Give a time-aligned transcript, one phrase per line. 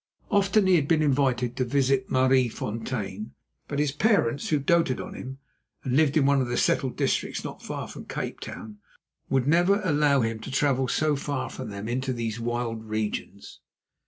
[0.31, 3.33] Often he had been invited to visit Maraisfontein,
[3.67, 5.37] but his parents, who doted on him
[5.83, 8.79] and lived in one of the settled districts not far from Cape Town,
[9.29, 13.59] would never allow him to travel so far from them into these wild regions.